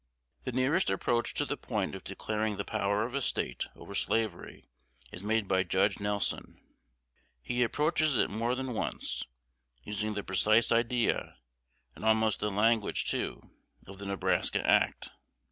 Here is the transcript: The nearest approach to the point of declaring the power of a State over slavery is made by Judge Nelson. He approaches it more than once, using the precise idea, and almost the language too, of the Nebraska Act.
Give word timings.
The 0.45 0.51
nearest 0.51 0.89
approach 0.89 1.35
to 1.35 1.45
the 1.45 1.55
point 1.57 1.93
of 1.93 2.03
declaring 2.03 2.57
the 2.57 2.65
power 2.65 3.03
of 3.05 3.13
a 3.13 3.21
State 3.21 3.67
over 3.75 3.93
slavery 3.93 4.67
is 5.11 5.21
made 5.21 5.47
by 5.47 5.61
Judge 5.61 5.99
Nelson. 5.99 6.59
He 7.39 7.61
approaches 7.61 8.17
it 8.17 8.31
more 8.31 8.55
than 8.55 8.73
once, 8.73 9.23
using 9.83 10.15
the 10.15 10.23
precise 10.23 10.71
idea, 10.71 11.37
and 11.95 12.03
almost 12.03 12.39
the 12.39 12.49
language 12.49 13.05
too, 13.05 13.51
of 13.85 13.99
the 13.99 14.07
Nebraska 14.07 14.65
Act. 14.67 15.09